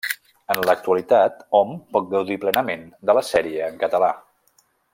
En 0.53 0.61
l'actualitat, 0.67 1.35
hom 1.59 1.75
pot 1.97 2.07
gaudir 2.13 2.39
plenament 2.47 2.87
de 3.11 3.17
la 3.19 3.25
sèrie 3.29 3.69
en 3.75 3.79
català. 3.85 4.11